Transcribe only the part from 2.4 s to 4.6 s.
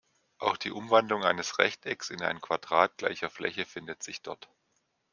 Quadrat gleicher Fläche findet sich dort.